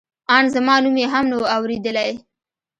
[0.35, 2.11] ان زما نوم یې هم نه و اورېدلی.